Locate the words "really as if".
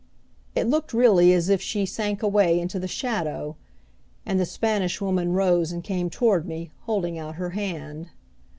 0.93-1.61